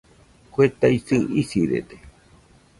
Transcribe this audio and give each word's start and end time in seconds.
Kue 0.53 0.65
taisɨ 0.79 1.17
isirede 1.41 1.97